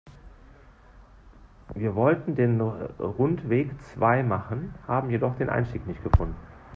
Wir 1.75 1.93
wollten 1.93 2.33
den 2.33 2.59
Rundweg 2.59 3.79
zwei 3.83 4.23
machen, 4.23 4.73
haben 4.87 5.11
jedoch 5.11 5.35
den 5.37 5.47
Einstieg 5.47 5.85
nicht 5.85 6.03
gefunden. 6.03 6.35